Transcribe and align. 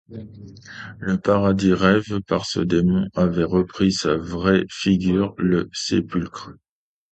Le 0.97 1.19
paradis 1.19 1.75
rêvé 1.75 2.21
par 2.21 2.47
ce 2.47 2.59
démon 2.59 3.07
avait 3.13 3.43
repris 3.43 3.91
sa 3.91 4.17
vraie 4.17 4.65
figure, 4.67 5.35
le 5.37 5.69
sépulcre. 5.73 6.49